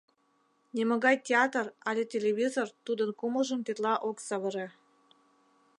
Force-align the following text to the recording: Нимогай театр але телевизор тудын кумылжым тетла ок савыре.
Нимогай 0.75 1.15
театр 1.27 1.65
але 1.89 2.03
телевизор 2.13 2.67
тудын 2.85 3.09
кумылжым 3.19 3.61
тетла 3.65 3.93
ок 4.09 4.17
савыре. 4.27 4.67